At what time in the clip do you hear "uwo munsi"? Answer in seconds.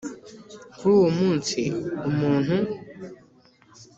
0.99-1.59